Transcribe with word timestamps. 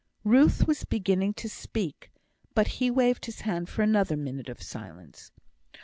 Ruth 0.23 0.65
was 0.65 0.83
beginning 0.83 1.35
to 1.35 1.47
speak, 1.47 2.09
but 2.55 2.67
he 2.81 2.89
waved 2.89 3.27
his 3.27 3.41
hand 3.41 3.69
for 3.69 3.83
another 3.83 4.17
minute 4.17 4.49
of 4.49 4.59
silence. 4.59 5.31